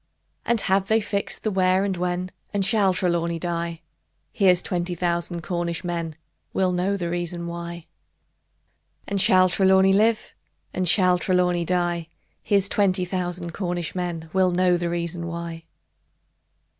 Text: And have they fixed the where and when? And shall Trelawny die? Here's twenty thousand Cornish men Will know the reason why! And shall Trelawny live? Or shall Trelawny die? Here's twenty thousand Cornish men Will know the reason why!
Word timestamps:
And 0.47 0.61
have 0.61 0.87
they 0.87 0.99
fixed 0.99 1.43
the 1.43 1.51
where 1.51 1.83
and 1.85 1.95
when? 1.95 2.31
And 2.55 2.65
shall 2.65 2.91
Trelawny 2.95 3.37
die? 3.37 3.81
Here's 4.33 4.63
twenty 4.63 4.95
thousand 4.95 5.43
Cornish 5.43 5.83
men 5.83 6.15
Will 6.53 6.71
know 6.71 6.97
the 6.97 7.07
reason 7.11 7.45
why! 7.45 7.85
And 9.07 9.21
shall 9.21 9.47
Trelawny 9.47 9.93
live? 9.93 10.33
Or 10.73 10.83
shall 10.87 11.19
Trelawny 11.19 11.65
die? 11.65 12.07
Here's 12.41 12.67
twenty 12.67 13.05
thousand 13.05 13.53
Cornish 13.53 13.93
men 13.93 14.31
Will 14.33 14.49
know 14.49 14.75
the 14.75 14.89
reason 14.89 15.27
why! 15.27 15.65